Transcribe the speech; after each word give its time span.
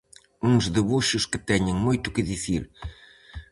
Uns 0.49 0.65
debuxos 0.75 1.23
que 1.31 1.43
teñen 1.49 1.77
moito 1.87 2.13
que 2.15 2.27
dicir. 2.31 2.63